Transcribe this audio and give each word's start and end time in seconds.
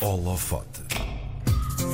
Holofote. 0.00 0.80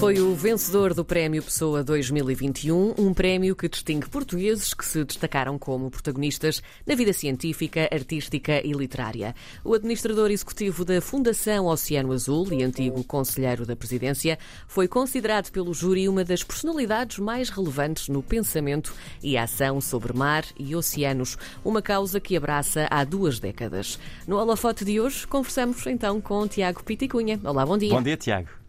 Foi 0.04 0.18
o 0.18 0.34
vencedor 0.34 0.92
do 0.92 1.04
Prémio 1.04 1.42
Pessoa 1.42 1.82
2021, 1.82 2.94
um 2.98 3.14
prémio 3.14 3.54
que 3.54 3.68
distingue 3.68 4.08
portugueses 4.08 4.74
que 4.74 4.84
se 4.84 5.04
destacaram 5.04 5.58
como 5.58 5.90
protagonistas 5.90 6.62
na 6.86 6.94
vida 6.94 7.12
científica, 7.12 7.88
artística 7.90 8.60
e 8.66 8.72
literária. 8.72 9.34
O 9.64 9.72
administrador 9.72 10.30
executivo 10.30 10.84
da 10.84 11.00
Fundação 11.00 11.66
Oceano 11.66 12.12
Azul 12.12 12.52
e 12.52 12.62
antigo 12.62 13.02
conselheiro 13.04 13.64
da 13.64 13.76
presidência 13.76 14.38
foi 14.66 14.88
considerado 14.88 15.50
pelo 15.50 15.72
júri 15.72 16.08
uma 16.08 16.24
das 16.24 16.42
personalidades 16.42 17.18
mais 17.18 17.48
relevantes 17.48 18.08
no 18.08 18.22
pensamento 18.22 18.92
e 19.22 19.38
ação 19.38 19.80
sobre 19.80 20.12
mar 20.12 20.44
e 20.58 20.74
oceanos, 20.74 21.38
uma 21.64 21.80
causa 21.80 22.20
que 22.20 22.36
abraça 22.36 22.86
há 22.90 23.04
duas 23.04 23.38
décadas. 23.38 23.98
No 24.26 24.36
holofote 24.36 24.84
de 24.84 25.00
hoje, 25.00 25.26
conversamos 25.26 25.86
então 25.86 26.20
com 26.20 26.46
Tiago 26.48 26.82
Piticunha. 26.82 27.40
Olá, 27.44 27.64
bom 27.64 27.78
dia. 27.78 27.90
Bom 27.90 28.02
dia, 28.02 28.16
Tiago. 28.16 28.63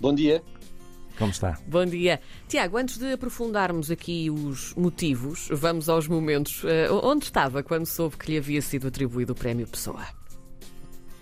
Bom 0.00 0.14
dia. 0.14 0.42
Como 1.18 1.30
está? 1.30 1.58
Bom 1.66 1.84
dia. 1.84 2.20
Tiago, 2.48 2.78
antes 2.78 2.96
de 2.96 3.12
aprofundarmos 3.12 3.90
aqui 3.90 4.30
os 4.30 4.74
motivos, 4.74 5.48
vamos 5.52 5.90
aos 5.90 6.08
momentos. 6.08 6.64
Uh, 6.64 6.98
onde 7.02 7.26
estava 7.26 7.62
quando 7.62 7.84
soube 7.84 8.16
que 8.16 8.30
lhe 8.32 8.38
havia 8.38 8.62
sido 8.62 8.88
atribuído 8.88 9.34
o 9.34 9.36
Prémio 9.36 9.68
Pessoa? 9.68 10.06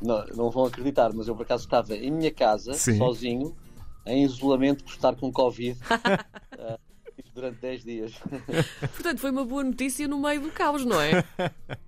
Não, 0.00 0.24
não 0.28 0.50
vão 0.50 0.66
acreditar, 0.66 1.12
mas 1.12 1.26
eu 1.26 1.34
por 1.34 1.42
acaso 1.42 1.64
estava 1.64 1.96
em 1.96 2.12
minha 2.12 2.30
casa, 2.30 2.72
Sim. 2.74 2.98
sozinho, 2.98 3.56
em 4.06 4.22
isolamento 4.22 4.84
por 4.84 4.92
estar 4.92 5.16
com 5.16 5.32
Covid 5.32 5.76
uh, 5.82 6.78
durante 7.34 7.58
10 7.60 7.84
dias. 7.84 8.12
Portanto, 8.92 9.18
foi 9.18 9.32
uma 9.32 9.44
boa 9.44 9.64
notícia 9.64 10.06
no 10.06 10.20
meio 10.20 10.40
do 10.40 10.52
caos, 10.52 10.84
não 10.84 11.00
é? 11.00 11.24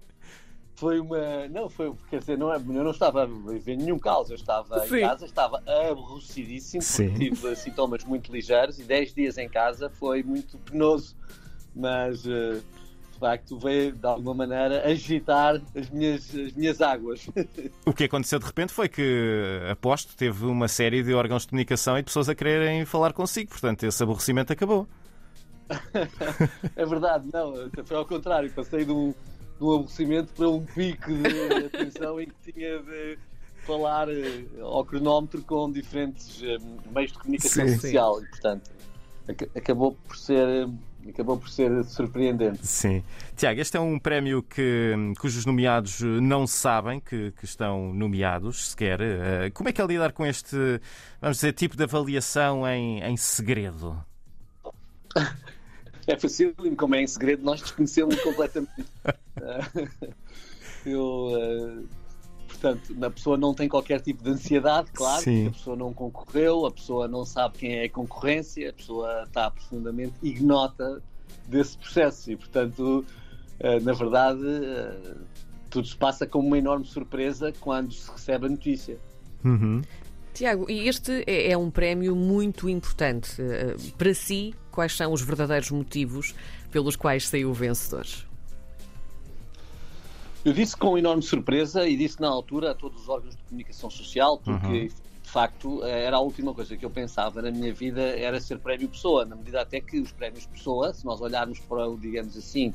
Foi 0.80 0.98
uma. 0.98 1.47
Não, 1.48 1.69
foi. 1.69 1.93
Quer 2.09 2.20
dizer, 2.20 2.39
não 2.39 2.51
é, 2.51 2.57
eu 2.57 2.62
não 2.62 2.91
estava 2.91 3.25
a 3.25 3.27
viver 3.27 3.77
nenhum 3.77 3.98
caos. 3.98 4.30
Eu 4.30 4.37
estava 4.37 4.80
Sim. 4.87 4.97
em 4.97 5.01
casa, 5.02 5.27
estava 5.27 5.62
aborrecidíssimo, 5.91 6.83
Sim. 6.83 7.11
porque 7.11 7.30
tive 7.30 7.57
sintomas 7.57 8.02
muito 8.02 8.33
ligeiros 8.33 8.79
e 8.79 8.85
10 8.85 9.12
dias 9.12 9.37
em 9.37 9.46
casa 9.46 9.91
foi 9.91 10.23
muito 10.23 10.57
penoso. 10.57 11.15
Mas, 11.77 12.27
eh, 12.27 12.63
de 13.13 13.19
facto, 13.19 13.59
veio 13.59 13.93
de 13.93 14.07
alguma 14.07 14.32
maneira 14.32 14.88
agitar 14.88 15.60
as 15.77 15.91
minhas, 15.91 16.35
as 16.35 16.52
minhas 16.54 16.80
águas. 16.80 17.29
O 17.85 17.93
que 17.93 18.04
aconteceu 18.04 18.38
de 18.38 18.47
repente 18.47 18.73
foi 18.73 18.88
que, 18.88 19.60
aposto, 19.71 20.16
teve 20.16 20.47
uma 20.47 20.66
série 20.66 21.02
de 21.02 21.13
órgãos 21.13 21.43
de 21.43 21.49
comunicação 21.49 21.99
e 21.99 22.01
de 22.01 22.07
pessoas 22.07 22.30
a 22.30 22.35
quererem 22.35 22.87
falar 22.87 23.13
consigo. 23.13 23.51
Portanto, 23.51 23.85
esse 23.85 24.02
aborrecimento 24.02 24.51
acabou. 24.51 24.88
É 26.74 26.87
verdade, 26.87 27.29
não, 27.32 27.52
foi 27.85 27.97
ao 27.97 28.07
contrário, 28.07 28.51
passei 28.52 28.85
de 28.85 28.91
um, 28.91 29.15
um 29.61 29.75
aborrecimento 29.75 30.33
para 30.35 30.49
um 30.49 30.65
pico 30.65 31.11
de 31.13 31.66
atenção 31.66 32.21
em 32.21 32.27
que 32.29 32.53
tinha 32.53 32.79
de 32.79 33.19
falar 33.66 34.09
eh, 34.09 34.45
ao 34.61 34.85
cronómetro 34.85 35.43
com 35.43 35.71
diferentes 35.71 36.43
eh, 36.43 36.57
meios 36.91 37.13
de 37.13 37.19
comunicação 37.19 37.69
Sim. 37.69 37.75
social 37.75 38.23
e, 38.23 38.27
portanto, 38.27 38.71
ac- 39.29 39.51
acabou 39.55 39.93
por 40.07 40.16
ser, 40.16 40.49
eh, 40.49 41.11
acabou 41.11 41.37
por 41.38 41.49
ser 41.51 41.85
surpreendente. 41.85 42.66
Sim. 42.66 43.05
Tiago, 43.37 43.61
este 43.61 43.77
é 43.77 43.81
um 43.81 43.99
prémio 43.99 44.43
que, 44.43 44.95
cujos 45.19 45.45
nomeados 45.45 46.01
não 46.01 46.47
sabem 46.47 46.99
que, 46.99 47.31
que 47.33 47.45
estão 47.45 47.93
nomeados 47.93 48.71
sequer. 48.71 48.99
Como 49.53 49.69
é 49.69 49.73
que 49.73 49.81
é 49.81 49.87
lidar 49.87 50.13
com 50.13 50.25
este, 50.27 50.57
vamos 51.21 51.37
dizer, 51.37 51.53
tipo 51.53 51.77
de 51.77 51.85
avaliação 51.85 52.66
em, 52.66 53.03
em 53.03 53.16
segredo? 53.16 54.03
É 56.06 56.18
facílimo, 56.18 56.76
como 56.76 56.95
é 56.95 57.02
em 57.02 57.06
segredo, 57.06 57.43
nós 57.43 57.60
desconhecemos 57.60 58.20
completamente. 58.20 58.70
Eu, 60.84 61.32
eh, 61.37 61.82
portanto, 62.48 63.04
a 63.04 63.10
pessoa 63.10 63.37
não 63.37 63.54
tem 63.54 63.68
qualquer 63.68 64.00
tipo 64.00 64.22
de 64.22 64.31
ansiedade, 64.31 64.91
claro, 64.92 65.22
Sim. 65.22 65.44
porque 65.44 65.48
a 65.48 65.59
pessoa 65.59 65.76
não 65.76 65.92
concorreu, 65.92 66.66
a 66.66 66.70
pessoa 66.70 67.06
não 67.06 67.25
sabe 67.25 67.59
quem 67.59 67.78
é 67.78 67.84
a 67.84 67.91
concorrência, 67.91 68.70
a 68.70 68.72
pessoa 68.72 69.25
está 69.25 69.50
profundamente 69.50 70.15
ignota 70.22 71.03
desse 71.47 71.76
processo 71.76 72.31
e, 72.32 72.37
portanto, 72.37 73.04
eh, 73.58 73.80
na 73.80 73.92
verdade, 73.92 74.42
eh, 74.46 75.14
tudo 75.69 75.86
se 75.86 75.96
passa 75.96 76.26
como 76.26 76.46
uma 76.46 76.58
enorme 76.58 76.86
surpresa 76.86 77.52
quando 77.60 77.92
se 77.92 78.10
recebe 78.10 78.46
a 78.46 78.48
notícia. 78.48 78.98
Uhum. 79.44 79.82
Tiago, 80.32 80.70
e 80.70 80.88
este 80.88 81.25
é, 81.26 81.52
é 81.52 81.58
um 81.58 81.70
prémio 81.70 82.14
muito 82.14 82.69
importante. 82.69 83.36
Para 83.98 84.14
si, 84.14 84.54
quais 84.80 84.96
são 84.96 85.12
os 85.12 85.20
verdadeiros 85.20 85.70
motivos 85.70 86.34
pelos 86.70 86.96
quais 86.96 87.28
saiu 87.28 87.52
vencedor? 87.52 88.06
Eu 90.42 90.54
disse 90.54 90.74
com 90.74 90.96
enorme 90.96 91.22
surpresa 91.22 91.86
e 91.86 91.94
disse 91.98 92.18
na 92.18 92.28
altura 92.28 92.70
a 92.70 92.74
todos 92.74 93.02
os 93.02 93.08
órgãos 93.10 93.36
de 93.36 93.42
comunicação 93.42 93.90
social, 93.90 94.38
porque 94.38 94.88
de 95.22 95.30
facto 95.30 95.84
era 95.84 96.16
a 96.16 96.20
última 96.20 96.54
coisa 96.54 96.78
que 96.78 96.84
eu 96.84 96.88
pensava 96.88 97.42
na 97.42 97.50
minha 97.50 97.74
vida 97.74 98.00
era 98.00 98.40
ser 98.40 98.58
prémio 98.58 98.88
Pessoa, 98.88 99.26
na 99.26 99.36
medida 99.36 99.60
até 99.60 99.82
que 99.82 100.00
os 100.00 100.12
prémios 100.12 100.46
Pessoa, 100.46 100.94
se 100.94 101.04
nós 101.04 101.20
olharmos 101.20 101.58
para, 101.58 101.86
o, 101.86 101.98
digamos 101.98 102.34
assim, 102.38 102.72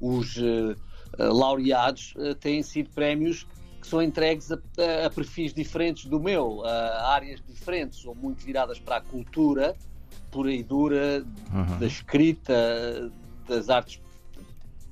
os 0.00 0.38
eh, 0.38 0.74
eh, 1.18 1.24
laureados, 1.24 2.14
eh, 2.16 2.32
têm 2.34 2.62
sido 2.62 2.88
prémios 2.88 3.46
que 3.82 3.86
são 3.86 4.00
entregues 4.00 4.50
a, 4.50 4.54
a- 4.54 5.06
a 5.06 5.10
perfis 5.10 5.52
diferentes 5.52 6.06
do 6.06 6.18
meu, 6.18 6.64
a 6.64 7.12
áreas 7.12 7.42
diferentes, 7.46 8.02
ou 8.06 8.14
muito 8.14 8.42
viradas 8.42 8.78
para 8.80 8.96
a 8.96 9.00
cultura 9.02 9.76
pura 10.32 10.52
e 10.52 10.62
dura, 10.64 11.24
Uhum. 11.52 11.78
da 11.78 11.86
escrita, 11.86 13.12
das 13.46 13.68
artes 13.68 14.00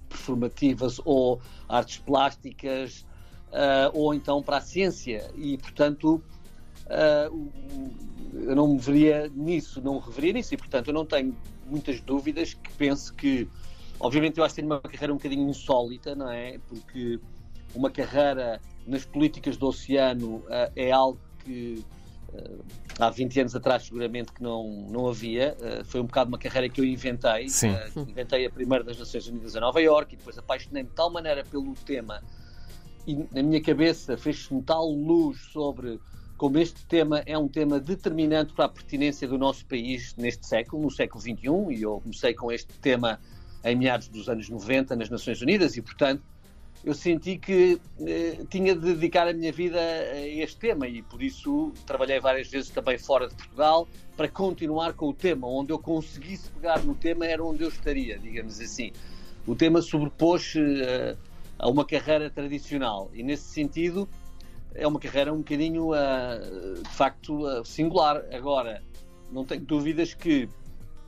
performativas 0.08 1.00
ou 1.04 1.40
artes 1.68 1.98
plásticas, 1.98 3.04
ah, 3.52 3.90
ou 3.94 4.14
então 4.14 4.42
para 4.42 4.58
a 4.58 4.60
ciência. 4.60 5.28
E, 5.34 5.56
portanto, 5.58 6.22
o- 7.32 7.50
eu 8.34 8.54
não 8.54 8.68
me 8.74 8.78
veria 8.78 9.28
nisso, 9.34 9.80
não 9.80 9.94
me 9.94 10.00
reveria 10.00 10.32
nisso. 10.34 10.54
E, 10.54 10.56
portanto, 10.56 10.88
eu 10.88 10.94
não 10.94 11.04
tenho 11.06 11.36
muitas 11.66 12.00
dúvidas 12.00 12.54
que 12.54 12.70
penso 12.74 13.14
que, 13.14 13.48
obviamente, 13.98 14.38
eu 14.38 14.44
acho 14.44 14.54
que 14.54 14.60
tenho 14.60 14.72
uma 14.72 14.80
carreira 14.80 15.12
um 15.12 15.16
bocadinho 15.16 15.48
insólita, 15.48 16.14
não 16.14 16.28
é? 16.30 16.58
Porque 16.68 17.18
uma 17.74 17.90
carreira 17.90 18.60
nas 18.86 19.04
políticas 19.04 19.56
do 19.56 19.68
oceano 19.68 20.44
ah, 20.50 20.70
é 20.76 20.90
algo 20.90 21.18
que 21.44 21.82
há 22.98 23.10
20 23.10 23.40
anos 23.40 23.56
atrás 23.56 23.84
seguramente 23.84 24.32
que 24.32 24.42
não, 24.42 24.86
não 24.90 25.08
havia. 25.08 25.56
Ah, 25.60 25.84
foi 25.84 26.00
um 26.00 26.06
bocado 26.06 26.28
uma 26.28 26.38
carreira 26.38 26.68
que 26.68 26.80
eu 26.80 26.84
inventei. 26.84 27.48
Sim. 27.48 27.70
Ah, 27.70 27.88
inventei 27.96 28.46
a 28.46 28.50
primeira 28.50 28.84
das 28.84 28.98
Nações 28.98 29.26
Unidas 29.26 29.56
a 29.56 29.60
Nova 29.60 29.80
Iorque 29.80 30.14
e 30.14 30.18
depois 30.18 30.36
apaixonei-me 30.38 30.88
de 30.88 30.94
tal 30.94 31.10
maneira 31.10 31.44
pelo 31.44 31.74
tema 31.74 32.22
e 33.06 33.26
na 33.32 33.42
minha 33.42 33.60
cabeça 33.62 34.16
fez-me 34.16 34.62
tal 34.62 34.88
luz 34.88 35.38
sobre 35.52 36.00
como 36.36 36.58
este 36.58 36.86
tema 36.86 37.22
é 37.26 37.36
um 37.36 37.48
tema 37.48 37.78
determinante 37.78 38.54
para 38.54 38.64
a 38.64 38.68
pertinência 38.68 39.28
do 39.28 39.36
nosso 39.36 39.66
país 39.66 40.14
neste 40.16 40.46
século, 40.46 40.82
no 40.82 40.90
século 40.90 41.20
XXI, 41.20 41.78
e 41.78 41.82
eu 41.82 42.00
comecei 42.00 42.32
com 42.32 42.50
este 42.50 42.72
tema 42.78 43.20
em 43.62 43.76
meados 43.76 44.08
dos 44.08 44.26
anos 44.26 44.48
90 44.48 44.96
nas 44.96 45.10
Nações 45.10 45.42
Unidas 45.42 45.76
e, 45.76 45.82
portanto, 45.82 46.22
eu 46.82 46.94
senti 46.94 47.36
que 47.36 47.80
eh, 48.00 48.38
tinha 48.48 48.74
de 48.74 48.94
dedicar 48.94 49.28
a 49.28 49.32
minha 49.32 49.52
vida 49.52 49.78
a 49.78 50.26
este 50.26 50.56
tema 50.56 50.88
e 50.88 51.02
por 51.02 51.22
isso 51.22 51.72
trabalhei 51.86 52.18
várias 52.20 52.48
vezes 52.48 52.70
também 52.70 52.96
fora 52.96 53.28
de 53.28 53.34
Portugal 53.34 53.86
para 54.16 54.28
continuar 54.28 54.94
com 54.94 55.08
o 55.08 55.14
tema. 55.14 55.46
Onde 55.46 55.72
eu 55.72 55.78
conseguisse 55.78 56.50
pegar 56.50 56.82
no 56.82 56.94
tema 56.94 57.26
era 57.26 57.44
onde 57.44 57.62
eu 57.62 57.68
estaria, 57.68 58.18
digamos 58.18 58.58
assim. 58.60 58.92
O 59.46 59.54
tema 59.54 59.82
sobrepôs 59.82 60.54
eh, 60.56 61.16
a 61.58 61.68
uma 61.68 61.84
carreira 61.84 62.30
tradicional 62.30 63.10
e 63.12 63.22
nesse 63.22 63.44
sentido 63.44 64.08
é 64.74 64.86
uma 64.86 64.98
carreira 64.98 65.32
um 65.32 65.38
bocadinho 65.38 65.92
ah, 65.92 66.38
de 66.82 66.88
facto 66.90 67.46
ah, 67.46 67.62
singular. 67.64 68.24
Agora, 68.32 68.82
não 69.30 69.44
tenho 69.44 69.62
dúvidas 69.62 70.14
que 70.14 70.48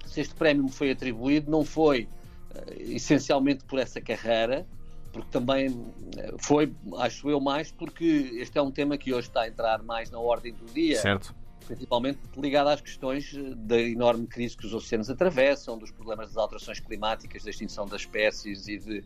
se 0.05 0.21
este 0.21 0.35
prémio 0.35 0.65
me 0.65 0.71
foi 0.71 0.91
atribuído 0.91 1.51
não 1.51 1.65
foi 1.65 2.09
ah, 2.55 2.61
essencialmente 2.79 3.65
por 3.65 3.79
essa 3.79 4.01
carreira, 4.01 4.67
porque 5.13 5.29
também 5.31 5.85
eh, 6.17 6.35
foi, 6.39 6.73
acho 6.99 7.29
eu, 7.29 7.39
mais 7.41 7.71
porque 7.71 8.31
este 8.35 8.59
é 8.59 8.63
um 8.63 8.71
tema 8.71 8.97
que 8.97 9.13
hoje 9.13 9.29
está 9.29 9.43
a 9.43 9.49
entrar 9.49 9.83
mais 9.83 10.11
na 10.11 10.19
ordem 10.19 10.53
do 10.55 10.65
dia, 10.73 11.01
Certo? 11.01 11.35
principalmente 11.67 12.19
ligado 12.37 12.69
às 12.69 12.81
questões 12.81 13.35
eh, 13.37 13.55
da 13.57 13.81
enorme 13.81 14.27
crise 14.27 14.57
que 14.57 14.67
os 14.67 14.75
oceanos 14.75 15.11
atravessam, 15.11 15.79
dos 15.79 15.91
problemas 15.91 16.29
das 16.29 16.37
alterações 16.37 16.81
climáticas, 16.81 17.45
da 17.45 17.51
extinção 17.51 17.87
das 17.87 18.01
espécies 18.03 18.67
e 18.69 18.79
de 18.79 18.99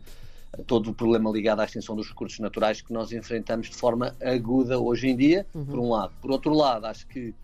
eh, 0.53 0.63
todo 0.65 0.89
o 0.91 0.93
problema 0.93 1.29
ligado 1.29 1.59
à 1.59 1.65
extinção 1.65 1.95
dos 1.95 2.07
recursos 2.07 2.39
naturais 2.39 2.81
que 2.81 2.93
nós 2.93 3.11
enfrentamos 3.11 3.69
de 3.69 3.75
forma 3.75 4.15
aguda 4.21 4.79
hoje 4.79 5.07
em 5.09 5.15
dia, 5.15 5.45
por 5.51 5.79
um 5.79 5.89
lado. 5.89 6.13
Por 6.21 6.31
outro 6.31 6.53
lado, 6.53 6.85
acho 6.85 7.05
que 7.07 7.35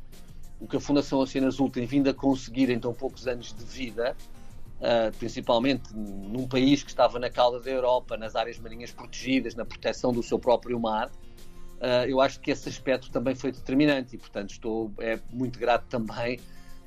o 0.60 0.68
que 0.68 0.78
a 0.78 0.80
Fundação 0.80 1.20
Oceano 1.20 1.48
Azul 1.48 1.70
tem 1.70 1.86
vindo 1.86 2.10
a 2.10 2.14
conseguir 2.14 2.70
em 2.70 2.80
tão 2.80 2.94
poucos 2.94 3.28
anos 3.28 3.54
de 3.54 3.66
vida, 3.66 4.16
ah, 4.84 5.12
principalmente 5.18 5.96
num 5.96 6.46
país 6.46 6.84
que 6.84 6.90
estava 6.90 7.18
na 7.18 7.30
cauda 7.30 7.58
da 7.62 7.72
Europa, 7.72 8.18
nas 8.18 8.36
áreas 8.36 8.60
marinhas 8.60 8.92
protegidas, 8.92 9.56
na 9.56 9.64
proteção 9.64 10.12
do 10.12 10.22
seu 10.22 10.38
próprio 10.38 10.78
mar, 10.78 11.10
ah, 11.80 12.06
eu 12.06 12.20
acho 12.20 12.40
que 12.42 12.52
esse 12.52 12.68
aspecto 12.68 13.10
também 13.10 13.34
foi 13.34 13.52
determinante 13.54 14.16
e, 14.16 14.18
portanto, 14.20 14.50
estou 14.52 14.92
é 15.00 15.18
muito 15.32 15.58
grato 15.58 15.86
também, 15.88 16.38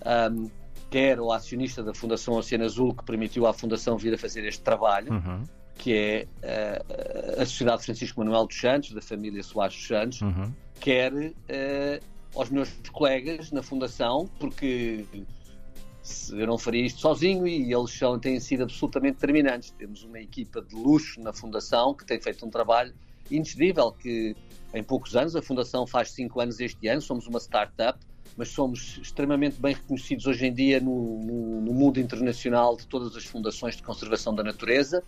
ahm, 0.05 0.49
quer 0.91 1.19
ao 1.19 1.33
acionista 1.33 1.83
da 1.83 1.95
Fundação 1.95 2.35
Oceano 2.35 2.65
Azul, 2.65 2.95
que 2.95 3.03
permitiu 3.05 3.47
à 3.47 3.53
Fundação 3.55 3.97
vir 3.97 4.13
a 4.15 4.19
fazer 4.19 4.45
este 4.47 4.63
trabalho, 4.63 5.13
Uhum. 5.13 5.45
que 5.79 5.95
é 5.95 6.27
ah, 6.45 7.43
a 7.43 7.47
Sociedade 7.47 7.83
Francisco 7.83 8.21
Manuel 8.21 8.47
dos 8.47 8.61
Santos, 8.61 8.93
da 8.93 9.01
família 9.01 9.43
Soares 9.43 9.75
dos 9.75 9.87
Santos, 9.87 10.21
Uhum. 10.21 10.53
quer 10.81 11.13
aos 12.35 12.51
meus 12.51 12.69
colegas 12.93 13.51
na 13.51 13.63
Fundação, 13.63 14.29
porque 14.39 15.07
eu 16.33 16.47
não 16.47 16.59
faria 16.59 16.85
isto 16.85 17.01
sozinho 17.01 17.47
e 17.47 17.73
eles 17.73 17.91
são, 17.91 18.19
têm 18.19 18.39
sido 18.39 18.63
absolutamente 18.63 19.15
determinantes. 19.15 19.71
Temos 19.71 20.05
uma 20.05 20.21
equipa 20.21 20.63
de 20.63 20.75
luxo 20.75 21.21
na 21.21 21.33
Fundação 21.33 21.95
que 21.95 22.05
tem 22.05 22.21
feito 22.21 22.47
um 22.47 22.51
trabalho 22.51 22.95
indescritível, 23.31 23.93
que 23.93 24.37
em 24.73 24.83
poucos 24.83 25.17
anos, 25.17 25.35
a 25.35 25.43
Fundação 25.43 25.87
faz 25.87 26.11
cinco 26.11 26.41
anos 26.41 26.61
este 26.61 26.87
ano, 26.89 27.01
somos 27.01 27.27
uma 27.27 27.41
startup, 27.41 27.99
mas 28.37 28.49
somos 28.49 28.99
extremamente 28.99 29.61
bem 29.61 29.75
reconhecidos 29.75 30.27
hoje 30.27 30.47
em 30.47 30.53
dia 30.53 30.81
no, 30.81 31.25
no, 31.25 31.61
no 31.63 31.73
mundo 31.73 31.99
internacional 31.99 32.77
de 32.77 32.87
todas 32.87 33.17
as 33.17 33.25
fundações 33.25 33.77
de 33.77 33.83
conservação 33.83 34.35
da 34.35 34.43
natureza. 34.43 35.03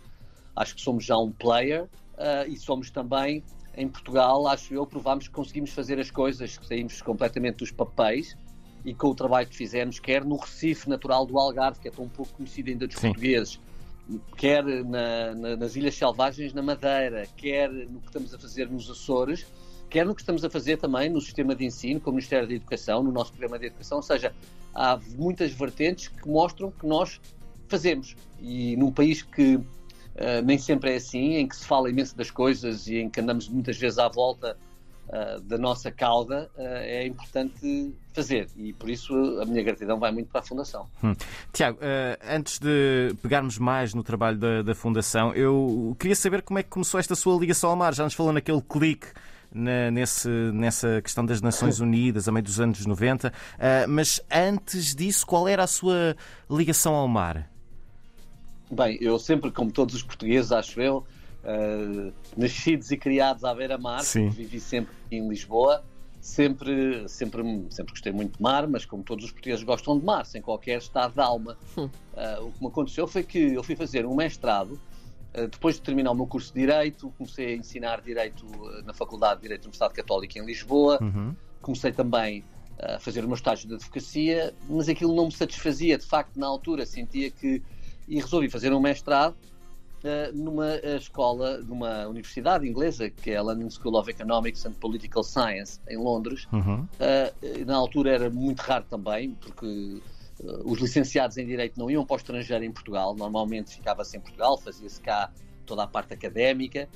Acho 0.56 0.74
que 0.74 0.80
somos 0.80 1.04
já 1.04 1.16
um 1.16 1.30
player 1.30 1.84
uh, 1.84 2.48
e 2.48 2.56
somos 2.56 2.90
também 2.90 3.44
em 3.76 3.86
Portugal, 3.86 4.48
acho 4.48 4.74
eu, 4.74 4.84
provámos 4.84 5.28
que 5.28 5.34
conseguimos 5.34 5.70
fazer 5.70 6.00
as 6.00 6.10
coisas, 6.10 6.56
que 6.56 6.66
saímos 6.66 7.00
completamente 7.00 7.58
dos 7.58 7.70
papéis 7.70 8.36
e 8.84 8.94
com 8.94 9.08
o 9.08 9.14
trabalho 9.14 9.46
que 9.46 9.56
fizemos, 9.56 9.98
quer 9.98 10.25
no 10.25 10.36
Recife 10.36 10.88
natural 10.88 11.26
do 11.26 11.38
Algarve, 11.38 11.78
que 11.80 11.88
é 11.88 11.90
tão 11.90 12.08
pouco 12.08 12.32
conhecido 12.34 12.70
ainda 12.70 12.86
dos 12.86 12.96
Sim. 12.96 13.08
portugueses, 13.08 13.60
quer 14.36 14.64
na, 14.64 15.34
na, 15.34 15.56
nas 15.56 15.76
Ilhas 15.76 15.94
Selvagens, 15.94 16.52
na 16.52 16.62
Madeira, 16.62 17.26
quer 17.36 17.70
no 17.70 18.00
que 18.00 18.06
estamos 18.06 18.32
a 18.34 18.38
fazer 18.38 18.70
nos 18.70 18.88
Açores, 18.90 19.46
quer 19.90 20.06
no 20.06 20.14
que 20.14 20.22
estamos 20.22 20.44
a 20.44 20.50
fazer 20.50 20.76
também 20.78 21.10
no 21.10 21.20
sistema 21.20 21.54
de 21.54 21.64
ensino, 21.64 22.00
com 22.00 22.10
o 22.10 22.12
Ministério 22.12 22.46
da 22.46 22.54
Educação, 22.54 23.02
no 23.02 23.12
nosso 23.12 23.32
programa 23.32 23.58
de 23.58 23.66
educação, 23.66 23.98
ou 23.98 24.02
seja, 24.02 24.32
há 24.75 24.98
muitas 25.16 25.52
vertentes 25.52 26.08
que 26.08 26.28
mostram 26.28 26.70
que 26.70 26.86
nós 26.86 27.20
fazemos. 27.69 28.16
E 28.40 28.76
num 28.76 28.92
país 28.92 29.22
que 29.22 29.56
uh, 29.56 29.64
nem 30.44 30.58
sempre 30.58 30.92
é 30.92 30.96
assim, 30.96 31.34
em 31.34 31.48
que 31.48 31.56
se 31.56 31.64
fala 31.64 31.90
imenso 31.90 32.16
das 32.16 32.31
coisas 32.31 32.86
e 32.86 32.96
em 32.96 33.10
que 33.10 33.20
andamos 33.20 33.48
muitas 33.48 33.76
vezes 33.76 33.98
à 33.98 34.08
volta 34.08 34.56
uh, 35.08 35.40
da 35.40 35.58
nossa 35.58 35.90
cauda, 35.90 36.50
uh, 36.56 36.60
é 36.62 37.06
importante 37.06 37.94
fazer. 38.12 38.49
E 38.56 38.72
por 38.72 38.88
isso 38.88 39.14
a 39.40 39.44
minha 39.44 39.62
gratidão 39.62 39.99
vai 39.99 40.10
muito 40.10 40.28
para 40.28 40.40
a 40.40 40.44
Fundação. 40.44 40.87
Hum. 41.02 41.14
Tiago, 41.52 41.78
antes 42.28 42.58
de 42.58 43.14
pegarmos 43.22 43.58
mais 43.58 43.94
no 43.94 44.02
trabalho 44.02 44.37
da, 44.37 44.62
da 44.62 44.75
Fundação, 44.75 45.32
eu 45.34 45.96
queria 45.99 46.16
saber 46.16 46.43
como 46.43 46.58
é 46.58 46.62
que 46.62 46.69
começou 46.69 46.99
esta 46.99 47.14
sua 47.14 47.38
ligação 47.38 47.70
ao 47.70 47.76
mar. 47.76 47.94
Já 47.94 48.05
nos 48.05 48.14
falou 48.14 48.32
naquele 48.32 48.60
clique 48.60 49.06
na, 49.52 49.90
nesse, 49.90 50.28
nessa 50.28 51.00
questão 51.02 51.25
das 51.25 51.40
Nações 51.40 51.81
Unidas, 51.81 52.28
a 52.28 52.32
meio 52.32 52.44
dos 52.44 52.60
anos 52.60 52.84
90. 52.84 53.28
Uh, 53.28 53.32
mas 53.88 54.20
antes 54.31 54.94
disso, 54.94 55.26
qual 55.26 55.49
era 55.49 55.64
a 55.64 55.66
sua 55.66 56.16
ligação 56.50 56.94
ao 56.94 57.08
mar? 57.08 57.50
Bem, 58.70 58.99
eu 59.00 59.19
sempre, 59.19 59.50
como 59.50 59.72
todos 59.72 59.94
os 59.94 60.02
portugueses, 60.02 60.52
acho 60.52 60.81
eu, 60.81 61.05
uh, 61.48 62.12
nascidos 62.36 62.90
e 62.90 62.96
criados 62.96 63.44
à 63.44 63.54
beira-mar, 63.54 64.02
vivi 64.30 64.60
sempre 64.60 64.94
em 65.10 65.26
Lisboa, 65.28 65.82
sempre, 66.20 67.08
sempre, 67.08 67.66
sempre 67.70 67.92
gostei 67.92 68.12
muito 68.12 68.36
de 68.36 68.42
mar, 68.42 68.66
mas 68.66 68.84
como 68.84 69.02
todos 69.02 69.24
os 69.24 69.32
portugueses 69.32 69.64
gostam 69.64 69.98
de 69.98 70.04
mar, 70.04 70.26
sem 70.26 70.42
qualquer 70.42 70.78
estado 70.78 71.14
de 71.14 71.20
alma. 71.20 71.56
Uh, 71.76 71.88
o 72.42 72.52
que 72.52 72.60
me 72.60 72.66
aconteceu 72.68 73.06
foi 73.06 73.22
que 73.22 73.38
eu 73.54 73.62
fui 73.62 73.74
fazer 73.76 74.04
um 74.04 74.14
mestrado 74.14 74.78
eh, 75.34 75.46
depois 75.46 75.76
de 75.76 75.82
terminar 75.82 76.10
o 76.10 76.14
meu 76.14 76.26
curso 76.26 76.52
de 76.52 76.60
Direito, 76.60 77.12
comecei 77.16 77.54
a 77.54 77.56
ensinar 77.56 78.00
Direito 78.00 78.46
na 78.84 78.92
Faculdade 78.92 79.36
de 79.36 79.42
Direito 79.42 79.62
da 79.62 79.66
Universidade 79.66 79.94
Católica 79.94 80.38
em 80.38 80.44
Lisboa. 80.44 80.98
Uhum. 81.00 81.34
Comecei 81.60 81.92
também 81.92 82.44
a 82.80 82.98
fazer 82.98 83.24
o 83.24 83.26
meu 83.26 83.34
estágio 83.34 83.68
de 83.68 83.74
advocacia, 83.74 84.54
mas 84.68 84.88
aquilo 84.88 85.14
não 85.14 85.26
me 85.26 85.32
satisfazia. 85.32 85.98
De 85.98 86.06
facto, 86.06 86.38
na 86.38 86.46
altura, 86.46 86.86
sentia 86.86 87.30
que. 87.30 87.62
E 88.08 88.18
resolvi 88.20 88.48
fazer 88.48 88.72
um 88.72 88.80
mestrado 88.80 89.36
numa 90.34 90.76
escola, 90.96 91.58
numa 91.58 92.06
universidade 92.06 92.66
inglesa, 92.66 93.10
que 93.10 93.30
é 93.30 93.36
a 93.36 93.42
London 93.42 93.70
School 93.70 93.96
of 93.96 94.10
Economics 94.10 94.64
and 94.66 94.72
Political 94.74 95.22
Science, 95.24 95.80
em 95.88 95.96
Londres. 95.96 96.46
Uhum. 96.52 96.86
na 97.66 97.76
altura 97.76 98.12
era 98.12 98.30
muito 98.30 98.60
raro 98.60 98.84
também, 98.88 99.34
porque 99.40 100.00
os 100.64 100.78
licenciados 100.78 101.36
em 101.36 101.46
Direito 101.46 101.78
não 101.78 101.90
iam 101.90 102.06
para 102.06 102.14
o 102.14 102.16
estrangeiro 102.16 102.64
em 102.64 102.70
Portugal, 102.70 103.14
normalmente 103.16 103.74
ficava-se 103.74 104.16
em 104.16 104.20
Portugal, 104.20 104.56
fazia-se 104.56 105.00
cá 105.00 105.30
toda 105.66 105.82
a 105.82 105.86
parte 105.86 106.14
académica. 106.14 106.88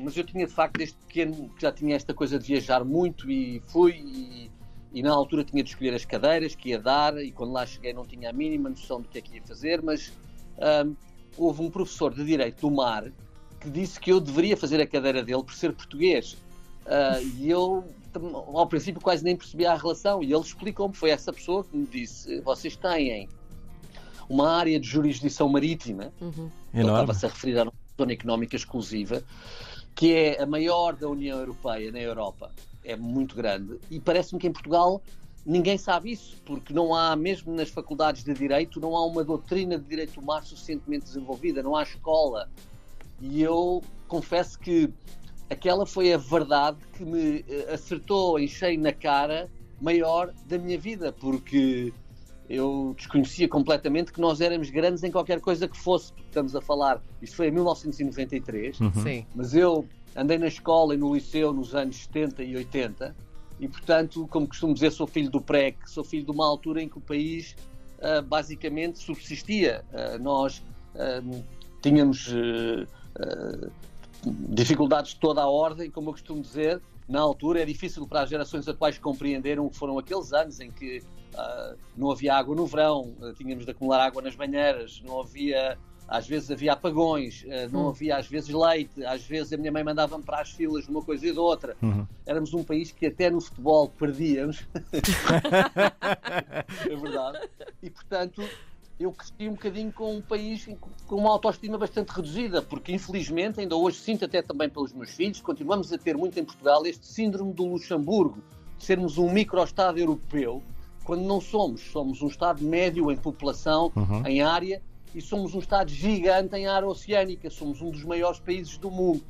Mas 0.00 0.16
eu 0.16 0.24
tinha 0.24 0.46
de 0.46 0.52
facto 0.52 0.78
desde 0.78 0.96
pequeno 1.06 1.48
que 1.50 1.62
já 1.62 1.72
tinha 1.72 1.96
esta 1.96 2.14
coisa 2.14 2.38
de 2.38 2.46
viajar 2.46 2.84
muito 2.84 3.30
e 3.30 3.60
fui 3.66 3.92
e, 3.92 4.50
e, 4.92 5.02
na 5.02 5.12
altura 5.12 5.44
tinha 5.44 5.62
de 5.62 5.70
escolher 5.70 5.94
as 5.94 6.04
cadeiras 6.04 6.54
que 6.54 6.70
ia 6.70 6.78
dar 6.78 7.18
e 7.18 7.32
quando 7.32 7.52
lá 7.52 7.66
cheguei 7.66 7.92
não 7.92 8.04
tinha 8.04 8.30
a 8.30 8.32
mínima 8.32 8.68
noção 8.68 9.00
do 9.00 9.08
que 9.08 9.18
é 9.18 9.20
que 9.20 9.36
ia 9.36 9.42
fazer, 9.42 9.82
mas 9.82 10.12
um, 10.86 10.94
houve 11.38 11.62
um 11.62 11.70
professor 11.70 12.12
de 12.12 12.24
Direito 12.24 12.60
do 12.60 12.70
Mar 12.70 13.04
que 13.60 13.70
disse 13.70 13.98
que 13.98 14.12
eu 14.12 14.20
deveria 14.20 14.56
fazer 14.56 14.80
a 14.80 14.86
cadeira 14.86 15.22
dele 15.22 15.42
por 15.42 15.54
ser 15.54 15.72
português. 15.72 16.36
Uh, 16.86 17.26
e 17.38 17.50
eu 17.50 17.84
ao 18.14 18.66
princípio 18.66 19.00
quase 19.00 19.22
nem 19.22 19.36
percebia 19.36 19.72
a 19.72 19.76
relação. 19.76 20.22
E 20.22 20.32
ele 20.32 20.42
explicou-me, 20.42 20.94
foi 20.94 21.10
essa 21.10 21.32
pessoa 21.32 21.64
que 21.64 21.76
me 21.76 21.86
disse: 21.86 22.40
vocês 22.40 22.76
têm 22.76 23.28
uma 24.28 24.50
área 24.50 24.78
de 24.78 24.86
jurisdição 24.86 25.48
marítima, 25.48 26.12
uhum. 26.20 26.50
estava-se 26.74 27.26
a 27.26 27.28
referir 27.28 27.58
a 27.58 27.62
uma 27.64 27.72
zona 27.96 28.12
económica 28.12 28.56
exclusiva, 28.56 29.22
que 29.94 30.12
é 30.12 30.42
a 30.42 30.46
maior 30.46 30.94
da 30.94 31.08
União 31.08 31.38
Europeia 31.38 31.90
na 31.90 31.98
Europa. 31.98 32.50
É 32.84 32.96
muito 32.96 33.34
grande. 33.34 33.78
E 33.90 33.98
parece-me 34.00 34.40
que 34.40 34.46
em 34.46 34.52
Portugal 34.52 35.02
ninguém 35.48 35.78
sabe 35.78 36.12
isso, 36.12 36.36
porque 36.44 36.74
não 36.74 36.94
há, 36.94 37.16
mesmo 37.16 37.54
nas 37.54 37.70
faculdades 37.70 38.22
de 38.22 38.34
Direito, 38.34 38.78
não 38.78 38.94
há 38.94 39.06
uma 39.06 39.24
doutrina 39.24 39.78
de 39.78 39.84
Direito 39.84 40.20
do 40.20 40.22
Mar 40.22 40.44
suficientemente 40.44 41.06
desenvolvida, 41.06 41.62
não 41.62 41.74
há 41.74 41.82
escola. 41.82 42.50
E 43.18 43.42
eu 43.42 43.82
confesso 44.06 44.58
que 44.58 44.92
aquela 45.48 45.86
foi 45.86 46.12
a 46.12 46.18
verdade 46.18 46.76
que 46.92 47.02
me 47.02 47.44
eh, 47.48 47.72
acertou 47.72 48.38
em 48.38 48.46
cheio 48.46 48.78
na 48.78 48.92
cara 48.92 49.48
maior 49.80 50.34
da 50.46 50.58
minha 50.58 50.78
vida, 50.78 51.12
porque 51.12 51.94
eu 52.46 52.94
desconhecia 52.94 53.48
completamente 53.48 54.12
que 54.12 54.20
nós 54.20 54.42
éramos 54.42 54.68
grandes 54.68 55.02
em 55.02 55.10
qualquer 55.10 55.40
coisa 55.40 55.66
que 55.66 55.78
fosse, 55.78 56.12
porque 56.12 56.28
estamos 56.28 56.54
a 56.54 56.60
falar, 56.60 57.02
isto 57.22 57.36
foi 57.36 57.48
em 57.48 57.52
1993, 57.52 58.80
uhum. 58.80 58.92
mas 59.34 59.54
eu 59.54 59.86
andei 60.14 60.36
na 60.36 60.48
escola 60.48 60.94
e 60.94 60.98
no 60.98 61.14
liceu 61.14 61.54
nos 61.54 61.74
anos 61.74 61.96
70 62.04 62.42
e 62.42 62.54
80 62.54 63.27
e, 63.60 63.68
portanto, 63.68 64.26
como 64.28 64.46
costumo 64.46 64.72
dizer, 64.72 64.92
sou 64.92 65.06
filho 65.06 65.30
do 65.30 65.40
PREC, 65.40 65.78
sou 65.86 66.04
filho 66.04 66.24
de 66.24 66.30
uma 66.30 66.46
altura 66.46 66.82
em 66.82 66.88
que 66.88 66.98
o 66.98 67.00
país 67.00 67.56
uh, 67.98 68.22
basicamente 68.22 68.98
subsistia. 68.98 69.84
Uh, 69.92 70.22
nós 70.22 70.62
uh, 70.94 71.44
tínhamos 71.82 72.34
dificuldades 74.50 75.12
de 75.12 75.20
toda 75.20 75.42
a 75.42 75.48
ordem, 75.48 75.90
como 75.90 76.10
eu 76.10 76.12
costumo 76.12 76.40
dizer, 76.40 76.80
na 77.08 77.20
altura 77.20 77.62
é 77.62 77.64
difícil 77.64 78.06
para 78.06 78.22
as 78.22 78.30
gerações 78.30 78.68
atuais 78.68 78.98
compreenderam 78.98 79.66
o 79.66 79.70
que 79.70 79.76
foram 79.76 79.98
aqueles 79.98 80.32
anos 80.32 80.60
em 80.60 80.70
que 80.70 81.02
não 81.96 82.10
havia 82.10 82.34
água 82.34 82.54
no 82.54 82.66
verão, 82.66 83.14
tínhamos 83.36 83.64
de 83.64 83.70
acumular 83.70 84.04
água 84.04 84.20
nas 84.22 84.34
banheiras, 84.34 85.00
não 85.04 85.20
havia, 85.20 85.78
às 86.08 86.26
vezes 86.26 86.50
havia 86.50 86.72
apagões, 86.72 87.44
uh, 87.44 87.70
não 87.70 87.86
hum. 87.86 87.88
havia 87.90 88.16
às 88.16 88.26
vezes 88.26 88.48
leite, 88.48 89.04
às 89.04 89.22
vezes 89.22 89.52
a 89.52 89.56
minha 89.56 89.70
mãe 89.70 89.84
mandava-me 89.84 90.24
para 90.24 90.40
as 90.40 90.50
filas 90.50 90.84
de 90.84 90.90
uma 90.90 91.02
coisa 91.02 91.26
e 91.26 91.32
de 91.32 91.38
outra. 91.38 91.76
Uhum. 91.82 92.06
Éramos 92.24 92.54
um 92.54 92.64
país 92.64 92.90
que 92.90 93.06
até 93.06 93.30
no 93.30 93.40
futebol 93.40 93.88
perdíamos. 93.88 94.66
é 96.90 96.96
verdade. 96.96 97.48
E 97.82 97.90
portanto 97.90 98.42
eu 98.98 99.12
cresci 99.12 99.48
um 99.48 99.52
bocadinho 99.52 99.92
com 99.92 100.16
um 100.16 100.20
país 100.20 100.68
com 101.06 101.16
uma 101.16 101.30
autoestima 101.30 101.78
bastante 101.78 102.08
reduzida, 102.08 102.60
porque 102.60 102.92
infelizmente, 102.92 103.60
ainda 103.60 103.76
hoje 103.76 103.98
sinto 103.98 104.24
até 104.24 104.42
também 104.42 104.68
pelos 104.68 104.92
meus 104.92 105.10
filhos, 105.10 105.40
continuamos 105.40 105.92
a 105.92 105.98
ter 105.98 106.16
muito 106.16 106.38
em 106.38 106.44
Portugal 106.44 106.84
este 106.84 107.06
síndrome 107.06 107.52
do 107.52 107.64
Luxemburgo, 107.64 108.42
de 108.76 108.84
sermos 108.84 109.16
um 109.16 109.30
micro-estado 109.30 109.98
europeu, 109.98 110.62
quando 111.04 111.22
não 111.22 111.40
somos. 111.40 111.80
Somos 111.92 112.20
um 112.22 112.26
Estado 112.26 112.64
médio 112.64 113.10
em 113.10 113.16
população, 113.16 113.92
uhum. 113.94 114.26
em 114.26 114.42
área, 114.42 114.82
e 115.14 115.20
somos 115.20 115.54
um 115.54 115.58
Estado 115.58 115.90
gigante 115.90 116.56
em 116.56 116.66
área 116.66 116.86
oceânica, 116.86 117.50
somos 117.50 117.80
um 117.80 117.90
dos 117.90 118.04
maiores 118.04 118.40
países 118.40 118.76
do 118.78 118.90
mundo. 118.90 119.22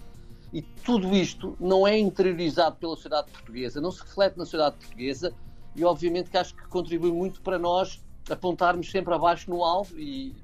E 0.53 0.63
tudo 0.63 1.15
isto 1.15 1.57
não 1.61 1.87
é 1.87 1.99
interiorizado 1.99 2.77
pela 2.77 2.95
sociedade 2.97 3.31
portuguesa, 3.31 3.81
não 3.81 3.91
se 3.91 4.03
reflete 4.03 4.39
na 4.39 4.45
sociedade 4.45 4.77
portuguesa, 4.77 5.35
e 5.77 5.85
obviamente 5.85 6.31
que 6.31 6.37
acho 6.37 6.55
que 6.55 6.67
contribui 6.69 7.13
muito 7.13 7.41
para 7.41 7.59
nós 7.59 8.03
apontarmos 8.31 8.91
sempre 8.91 9.15
abaixo 9.15 9.51
no 9.51 9.63
alvo 9.65 9.99
e, 9.99 10.35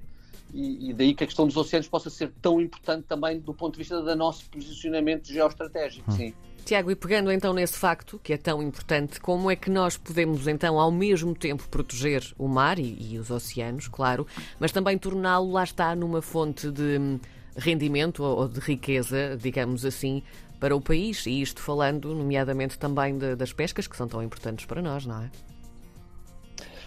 e, 0.52 0.90
e, 0.90 0.92
daí 0.92 1.14
que 1.14 1.24
a 1.24 1.26
questão 1.26 1.46
dos 1.46 1.56
oceanos 1.56 1.88
possa 1.88 2.10
ser 2.10 2.32
tão 2.40 2.60
importante 2.60 3.04
também 3.08 3.40
do 3.40 3.52
ponto 3.52 3.72
de 3.72 3.78
vista 3.78 4.00
do 4.00 4.16
nosso 4.16 4.48
posicionamento 4.50 5.26
geoestratégico. 5.26 6.10
Hum. 6.10 6.16
Sim. 6.16 6.34
Tiago, 6.64 6.90
e 6.90 6.96
pegando 6.96 7.30
então 7.30 7.52
nesse 7.52 7.78
facto, 7.78 8.18
que 8.22 8.32
é 8.32 8.38
tão 8.38 8.62
importante, 8.62 9.20
como 9.20 9.50
é 9.50 9.56
que 9.56 9.70
nós 9.70 9.98
podemos 9.98 10.48
então 10.48 10.80
ao 10.80 10.90
mesmo 10.90 11.34
tempo 11.34 11.68
proteger 11.68 12.24
o 12.38 12.48
mar 12.48 12.78
e, 12.78 12.96
e 12.98 13.18
os 13.18 13.30
oceanos, 13.30 13.86
claro, 13.86 14.26
mas 14.58 14.72
também 14.72 14.96
torná-lo, 14.96 15.52
lá 15.52 15.62
está, 15.62 15.94
numa 15.94 16.22
fonte 16.22 16.70
de 16.70 16.98
hum, 16.98 17.20
rendimento 17.54 18.22
ou 18.22 18.48
de 18.48 18.60
riqueza, 18.60 19.36
digamos 19.38 19.84
assim, 19.84 20.22
para 20.58 20.74
o 20.74 20.80
país? 20.80 21.26
E 21.26 21.42
isto 21.42 21.60
falando, 21.60 22.14
nomeadamente, 22.14 22.78
também 22.78 23.18
de, 23.18 23.36
das 23.36 23.52
pescas, 23.52 23.86
que 23.86 23.96
são 23.96 24.08
tão 24.08 24.22
importantes 24.22 24.64
para 24.64 24.80
nós, 24.80 25.04
não 25.04 25.22
é? 25.22 25.30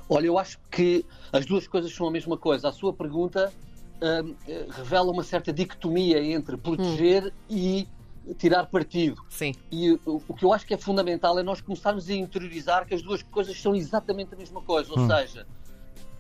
Olha, 0.10 0.28
eu 0.28 0.38
acho 0.38 0.60
que 0.72 1.06
as 1.32 1.46
duas 1.46 1.68
coisas 1.68 1.94
são 1.94 2.08
a 2.08 2.12
mesma 2.12 2.38
coisa. 2.38 2.70
A 2.70 2.72
sua 2.72 2.94
pergunta 2.94 3.52
uh, 4.02 4.72
revela 4.72 5.12
uma 5.12 5.24
certa 5.24 5.52
dicotomia 5.52 6.24
entre 6.24 6.56
proteger 6.58 7.26
hum. 7.26 7.32
e 7.50 7.88
tirar 8.38 8.66
partido. 8.68 9.22
Sim. 9.30 9.54
E 9.72 9.92
o, 10.06 10.22
o 10.28 10.34
que 10.34 10.44
eu 10.44 10.54
acho 10.54 10.66
que 10.66 10.74
é 10.74 10.78
fundamental 10.78 11.38
é 11.40 11.44
nós 11.44 11.62
começarmos 11.62 12.10
a 12.10 12.14
interiorizar 12.14 12.86
que 12.86 12.94
as 12.94 13.02
duas 13.02 13.24
coisas 13.24 13.60
são 13.60 13.76
exatamente 13.76 14.34
a 14.34 14.38
mesma 14.38 14.62
coisa. 14.62 14.92
Ou 14.94 15.00
Hum. 15.00 15.08
seja, 15.08 15.46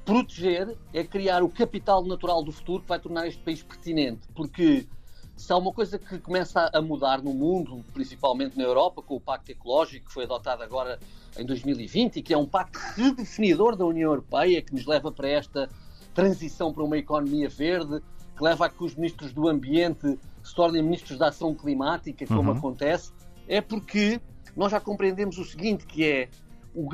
proteger 0.06 0.78
é 0.94 1.04
criar 1.04 1.44
o 1.44 1.50
capital 1.50 2.04
natural 2.06 2.44
do 2.44 2.52
futuro 2.52 2.82
que 2.82 2.90
vai 2.90 3.00
tornar 3.00 3.28
este 3.28 3.42
país 3.42 3.62
pertinente. 3.62 4.28
Porque 4.34 4.88
se 5.36 5.52
há 5.52 5.58
uma 5.58 5.72
coisa 5.72 6.00
que 6.00 6.18
começa 6.20 6.70
a 6.74 6.82
mudar 6.82 7.22
no 7.22 7.34
mundo, 7.34 7.84
principalmente 7.94 8.58
na 8.58 8.64
Europa, 8.64 9.02
com 9.02 9.16
o 9.16 9.20
Pacto 9.20 9.52
Ecológico 9.52 10.08
que 10.08 10.14
foi 10.14 10.24
adotado 10.24 10.64
agora 10.64 11.00
em 11.38 11.46
2020 11.46 12.18
e 12.18 12.22
que 12.22 12.34
é 12.34 12.38
um 12.38 12.46
pacto 12.46 12.80
redefinidor 12.96 13.76
da 13.76 13.86
União 13.86 14.10
Europeia 14.12 14.62
que 14.62 14.74
nos 14.74 14.86
leva 14.86 15.12
para 15.12 15.30
esta 15.30 15.70
transição 16.14 16.74
para 16.74 16.84
uma 16.84 16.98
economia 16.98 17.48
verde, 17.50 18.02
que 18.36 18.44
leva 18.44 18.66
a 18.66 18.70
que 18.70 18.84
os 18.84 18.96
ministros 18.96 19.32
do 19.34 19.48
Ambiente 19.48 20.18
se 20.44 20.56
tornem 20.56 20.82
ministros 20.82 21.18
da 21.18 21.28
Ação 21.28 21.54
Climática, 21.54 22.26
como 22.28 22.52
Uhum. 22.52 22.58
acontece, 22.58 23.12
é 23.48 23.62
porque 23.62 24.20
nós 24.56 24.72
já 24.72 24.80
compreendemos 24.80 25.38
o 25.38 25.44
seguinte, 25.46 25.86
que 25.86 26.06
é 26.06 26.30
o- 26.74 26.90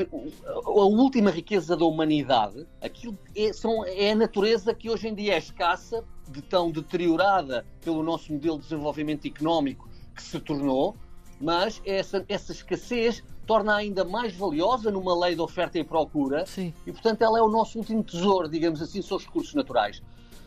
a 0.79 0.85
última 0.85 1.29
riqueza 1.29 1.75
da 1.75 1.83
humanidade, 1.85 2.65
aquilo 2.81 3.17
é, 3.35 3.51
são- 3.51 3.85
é 3.85 4.11
a 4.11 4.15
natureza 4.15 4.73
que 4.73 4.89
hoje 4.89 5.07
em 5.09 5.15
dia 5.15 5.33
é 5.33 5.37
escassa, 5.37 6.03
de 6.29 6.41
tão 6.41 6.71
deteriorada 6.71 7.65
pelo 7.83 8.01
nosso 8.01 8.31
modelo 8.31 8.55
de 8.57 8.63
desenvolvimento 8.63 9.25
económico 9.27 9.89
que 10.15 10.23
se 10.23 10.39
tornou, 10.39 10.95
mas 11.39 11.81
essa, 11.85 12.23
essa 12.29 12.53
escassez 12.53 13.21
torna 13.45 13.75
ainda 13.75 14.03
mais 14.03 14.35
valiosa 14.35 14.91
numa 14.91 15.17
lei 15.17 15.35
de 15.35 15.41
oferta 15.41 15.77
e 15.77 15.83
procura 15.83 16.45
Sim. 16.45 16.73
e, 16.85 16.91
portanto, 16.91 17.21
ela 17.21 17.39
é 17.39 17.41
o 17.41 17.49
nosso 17.49 17.77
último 17.77 18.03
tesouro, 18.03 18.49
digamos 18.49 18.81
assim, 18.81 19.01
são 19.01 19.17
os 19.17 19.25
recursos 19.25 19.53
naturais. 19.53 20.01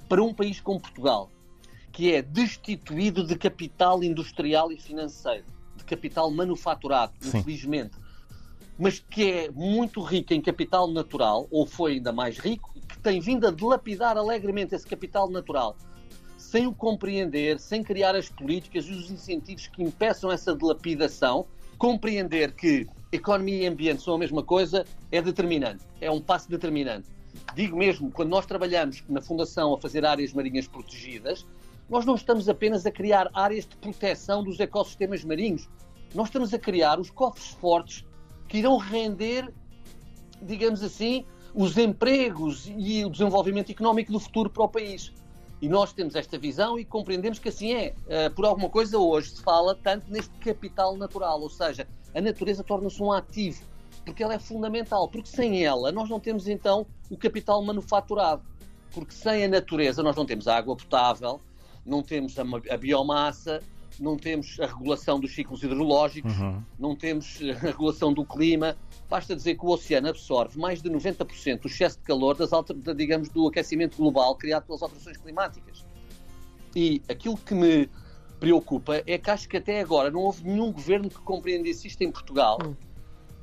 Para 0.08 0.22
um 0.22 0.32
país 0.32 0.60
como 0.60 0.80
Portugal, 0.80 1.30
que 1.92 2.12
é 2.12 2.22
destituído 2.22 3.26
de 3.26 3.36
capital 3.36 4.02
industrial 4.02 4.70
e 4.70 4.78
financeiro, 4.78 5.44
de 5.76 5.84
capital 5.84 6.30
manufaturado, 6.30 7.12
Sim. 7.20 7.38
infelizmente, 7.38 7.96
mas 8.78 8.98
que 8.98 9.30
é 9.30 9.50
muito 9.50 10.02
rico 10.02 10.34
em 10.34 10.40
capital 10.40 10.86
natural, 10.86 11.46
ou 11.50 11.66
foi 11.66 11.94
ainda 11.94 12.12
mais 12.12 12.38
rico, 12.38 12.70
que 12.86 12.98
tem 12.98 13.20
vindo 13.20 13.46
a 13.46 13.50
dilapidar 13.50 14.16
alegremente 14.16 14.74
esse 14.74 14.86
capital 14.86 15.30
natural, 15.30 15.76
sem 16.36 16.66
o 16.66 16.74
compreender, 16.74 17.58
sem 17.58 17.82
criar 17.82 18.14
as 18.14 18.28
políticas 18.28 18.84
e 18.86 18.92
os 18.92 19.10
incentivos 19.10 19.66
que 19.66 19.82
impeçam 19.82 20.30
essa 20.30 20.54
dilapidação, 20.54 21.46
compreender 21.78 22.52
que 22.52 22.86
economia 23.12 23.64
e 23.64 23.66
ambiente 23.66 24.02
são 24.02 24.14
a 24.14 24.18
mesma 24.18 24.42
coisa 24.42 24.84
é 25.10 25.20
determinante, 25.20 25.84
é 26.00 26.10
um 26.10 26.20
passo 26.20 26.48
determinante. 26.48 27.08
Digo 27.54 27.76
mesmo, 27.76 28.10
quando 28.10 28.30
nós 28.30 28.46
trabalhamos 28.46 29.02
na 29.08 29.20
Fundação 29.20 29.74
a 29.74 29.80
fazer 29.80 30.04
áreas 30.04 30.32
marinhas 30.32 30.66
protegidas, 30.66 31.46
nós 31.88 32.04
não 32.04 32.14
estamos 32.14 32.48
apenas 32.48 32.84
a 32.84 32.90
criar 32.90 33.30
áreas 33.32 33.66
de 33.66 33.76
proteção 33.76 34.42
dos 34.42 34.58
ecossistemas 34.58 35.24
marinhos, 35.24 35.68
nós 36.14 36.28
estamos 36.28 36.52
a 36.52 36.58
criar 36.58 36.98
os 36.98 37.10
cofres 37.10 37.48
fortes 37.48 38.04
que 38.48 38.58
irão 38.58 38.76
render, 38.76 39.52
digamos 40.42 40.82
assim, 40.82 41.24
os 41.54 41.76
empregos 41.78 42.70
e 42.76 43.04
o 43.04 43.10
desenvolvimento 43.10 43.70
económico 43.70 44.12
do 44.12 44.20
futuro 44.20 44.50
para 44.50 44.64
o 44.64 44.68
país. 44.68 45.12
E 45.60 45.68
nós 45.68 45.92
temos 45.92 46.14
esta 46.14 46.38
visão 46.38 46.78
e 46.78 46.84
compreendemos 46.84 47.38
que 47.38 47.48
assim 47.48 47.72
é. 47.72 47.94
Uh, 48.04 48.34
por 48.34 48.44
alguma 48.44 48.68
coisa 48.68 48.98
hoje 48.98 49.30
se 49.30 49.42
fala 49.42 49.74
tanto 49.74 50.10
neste 50.10 50.32
capital 50.38 50.96
natural, 50.96 51.40
ou 51.40 51.48
seja, 51.48 51.88
a 52.14 52.20
natureza 52.20 52.62
torna-se 52.62 53.02
um 53.02 53.12
ativo, 53.12 53.62
porque 54.04 54.22
ela 54.22 54.34
é 54.34 54.38
fundamental, 54.38 55.08
porque 55.08 55.28
sem 55.28 55.64
ela 55.64 55.90
nós 55.90 56.08
não 56.08 56.20
temos 56.20 56.46
então 56.46 56.86
o 57.10 57.16
capital 57.16 57.62
manufaturado, 57.62 58.42
porque 58.92 59.12
sem 59.12 59.44
a 59.44 59.48
natureza 59.48 60.02
nós 60.02 60.14
não 60.14 60.26
temos 60.26 60.46
a 60.46 60.56
água 60.56 60.76
potável, 60.76 61.40
não 61.84 62.02
temos 62.02 62.34
a 62.38 62.76
biomassa, 62.76 63.62
não 64.00 64.16
temos 64.16 64.58
a 64.60 64.66
regulação 64.66 65.18
dos 65.20 65.34
ciclos 65.34 65.62
hidrológicos, 65.62 66.36
Uhum. 66.38 66.62
não 66.78 66.94
temos 66.96 67.38
a 67.42 67.54
regulação 67.58 68.12
do 68.12 68.24
clima. 68.24 68.76
Basta 69.08 69.34
dizer 69.36 69.56
que 69.56 69.64
o 69.64 69.68
oceano 69.70 70.08
absorve 70.08 70.58
mais 70.58 70.82
de 70.82 70.90
90% 70.90 71.60
do 71.62 71.68
excesso 71.68 71.98
de 71.98 72.04
calor, 72.04 72.34
das 72.36 72.52
alter, 72.52 72.76
digamos, 72.94 73.28
do 73.28 73.46
aquecimento 73.48 73.96
global 73.96 74.34
criado 74.36 74.64
pelas 74.66 74.82
alterações 74.82 75.16
climáticas. 75.16 75.84
E 76.74 77.00
aquilo 77.08 77.36
que 77.36 77.54
me 77.54 77.88
preocupa 78.38 79.02
é 79.06 79.16
que 79.16 79.30
acho 79.30 79.48
que 79.48 79.56
até 79.56 79.80
agora 79.80 80.10
não 80.10 80.20
houve 80.20 80.44
nenhum 80.44 80.70
governo 80.72 81.08
que 81.08 81.18
compreendesse 81.20 81.86
isto 81.88 82.02
em 82.02 82.10
Portugal 82.12 82.58
Hum. 82.64 82.74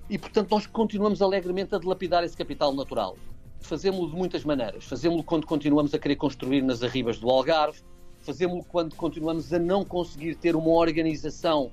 e, 0.09 0.17
portanto, 0.19 0.51
nós 0.51 0.67
continuamos 0.67 1.21
alegremente 1.21 1.73
a 1.73 1.79
dilapidar 1.79 2.23
esse 2.23 2.37
capital 2.37 2.73
natural. 2.73 3.17
Fazemos-lo 3.61 4.09
de 4.11 4.15
muitas 4.15 4.43
maneiras. 4.43 4.83
Fazemos-lo 4.83 5.23
quando 5.23 5.47
continuamos 5.47 5.93
a 5.93 5.99
querer 5.99 6.17
construir 6.17 6.61
nas 6.61 6.83
arribas 6.83 7.17
do 7.17 7.29
Algarve, 7.29 7.79
fazemos-lo 8.23 8.63
quando 8.63 8.95
continuamos 8.95 9.53
a 9.53 9.59
não 9.59 9.83
conseguir 9.85 10.35
ter 10.35 10.55
uma 10.55 10.69
organização 10.69 11.69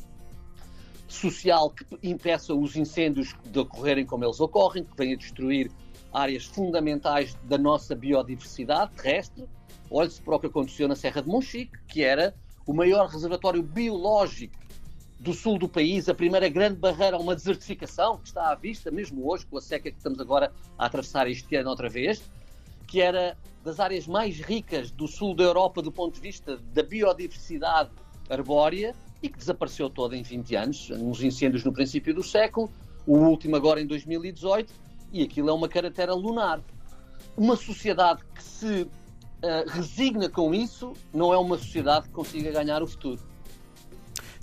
social 1.08 1.70
que 1.70 1.84
impeça 2.02 2.54
os 2.54 2.76
incêndios 2.76 3.34
de 3.44 3.58
ocorrerem 3.58 4.04
como 4.04 4.24
eles 4.24 4.40
ocorrem, 4.40 4.84
que 4.84 4.96
venha 4.96 5.16
destruir 5.16 5.70
áreas 6.12 6.44
fundamentais 6.44 7.36
da 7.44 7.56
nossa 7.56 7.94
biodiversidade 7.94 8.92
terrestre. 8.96 9.48
Olhe-se 9.90 10.20
para 10.20 10.36
o 10.36 10.40
que 10.40 10.46
aconteceu 10.46 10.86
na 10.86 10.94
Serra 10.94 11.22
de 11.22 11.28
Monchique, 11.28 11.78
que 11.88 12.02
era 12.02 12.34
o 12.66 12.72
maior 12.72 13.08
reservatório 13.08 13.62
biológico 13.62 14.54
do 15.18 15.34
sul 15.34 15.58
do 15.58 15.68
país, 15.68 16.08
a 16.08 16.14
primeira 16.14 16.48
grande 16.48 16.76
barreira 16.76 17.16
a 17.16 17.20
uma 17.20 17.34
desertificação 17.34 18.16
que 18.18 18.28
está 18.28 18.50
à 18.50 18.54
vista, 18.54 18.90
mesmo 18.90 19.28
hoje, 19.28 19.46
com 19.46 19.58
a 19.58 19.60
seca 19.60 19.90
que 19.90 19.96
estamos 19.96 20.18
agora 20.18 20.52
a 20.78 20.86
atravessar 20.86 21.28
este 21.28 21.56
ano 21.56 21.70
outra 21.70 21.88
vez, 21.88 22.22
que 22.90 23.00
era 23.00 23.38
das 23.64 23.78
áreas 23.78 24.08
mais 24.08 24.40
ricas 24.40 24.90
do 24.90 25.06
sul 25.06 25.32
da 25.32 25.44
Europa 25.44 25.80
do 25.80 25.92
ponto 25.92 26.14
de 26.14 26.20
vista 26.20 26.56
da 26.74 26.82
biodiversidade 26.82 27.90
arbórea 28.28 28.96
e 29.22 29.28
que 29.28 29.38
desapareceu 29.38 29.88
toda 29.88 30.16
em 30.16 30.24
20 30.24 30.56
anos, 30.56 30.90
nos 30.90 31.22
incêndios 31.22 31.62
no 31.62 31.72
princípio 31.72 32.12
do 32.12 32.22
século, 32.22 32.68
o 33.06 33.16
último 33.16 33.54
agora 33.54 33.80
em 33.80 33.86
2018, 33.86 34.74
e 35.12 35.22
aquilo 35.22 35.50
é 35.50 35.52
uma 35.52 35.68
característica 35.68 36.20
lunar. 36.20 36.60
Uma 37.36 37.54
sociedade 37.54 38.22
que 38.34 38.42
se 38.42 38.82
uh, 38.82 38.88
resigna 39.68 40.28
com 40.28 40.52
isso 40.52 40.92
não 41.14 41.32
é 41.32 41.38
uma 41.38 41.58
sociedade 41.58 42.08
que 42.08 42.14
consiga 42.14 42.50
ganhar 42.50 42.82
o 42.82 42.88
futuro. 42.88 43.22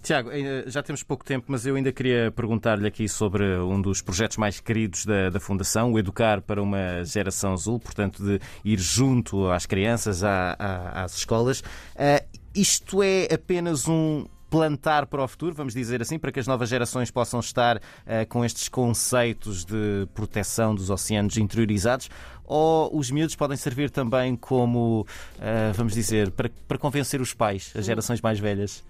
Tiago, 0.08 0.30
já 0.68 0.82
temos 0.82 1.04
pouco 1.04 1.26
tempo, 1.26 1.48
mas 1.50 1.66
eu 1.66 1.76
ainda 1.76 1.92
queria 1.92 2.32
perguntar-lhe 2.32 2.88
aqui 2.88 3.10
sobre 3.10 3.44
um 3.58 3.82
dos 3.82 4.02
projetos 4.02 4.38
mais 4.38 4.58
queridos 4.58 5.06
da, 5.06 5.30
da 5.30 5.38
Fundação, 5.38 5.92
o 5.92 6.00
Educar 6.00 6.42
para 6.42 6.64
uma 6.64 7.04
Geração 7.04 7.52
Azul, 7.52 7.78
portanto, 7.78 8.24
de 8.24 8.40
ir 8.64 8.80
junto 8.80 9.50
às 9.50 9.66
crianças, 9.66 10.24
à, 10.24 10.56
à, 10.58 11.04
às 11.04 11.18
escolas. 11.18 11.60
Uh, 11.60 12.26
isto 12.56 13.04
é 13.04 13.28
apenas 13.34 13.86
um 13.86 14.26
plantar 14.50 15.08
para 15.08 15.22
o 15.22 15.28
futuro, 15.28 15.54
vamos 15.54 15.74
dizer 15.74 16.02
assim, 16.02 16.18
para 16.18 16.32
que 16.32 16.40
as 16.40 16.48
novas 16.48 16.70
gerações 16.70 17.12
possam 17.12 17.42
estar 17.42 17.76
uh, 17.76 17.82
com 18.30 18.46
estes 18.46 18.70
conceitos 18.70 19.66
de 19.66 20.08
proteção 20.16 20.74
dos 20.74 20.90
oceanos 20.90 21.36
interiorizados? 21.36 22.10
Ou 22.46 22.98
os 22.98 23.12
miúdos 23.12 23.36
podem 23.36 23.58
servir 23.58 23.90
também 23.90 24.38
como, 24.38 25.02
uh, 25.02 25.74
vamos 25.74 25.94
dizer, 25.94 26.32
para, 26.32 26.50
para 26.66 26.78
convencer 26.78 27.20
os 27.20 27.34
pais, 27.34 27.74
as 27.76 27.84
gerações 27.84 28.22
mais 28.22 28.40
velhas? 28.40 28.86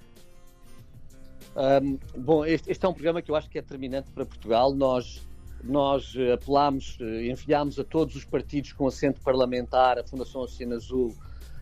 Um, 1.58 1.98
bom, 2.16 2.46
este, 2.46 2.70
este, 2.70 2.86
é 2.86 2.88
um 2.88 2.94
programa 2.94 3.20
que 3.20 3.32
eu 3.32 3.36
acho 3.36 3.50
que 3.50 3.58
é 3.58 3.62
determinante 3.62 4.12
para 4.12 4.24
Portugal. 4.26 4.74
Nós, 4.76 5.28
nós 5.64 6.14
apelámos, 6.32 7.00
enviámos 7.02 7.80
a 7.80 7.84
todos 7.84 8.16
os 8.16 8.24
partidos 8.24 8.74
com 8.74 8.86
assento 8.86 9.20
parlamentar, 9.22 9.98
a 9.98 10.04
Fundação 10.04 10.42
Oceano 10.42 10.76
Azul 10.76 11.16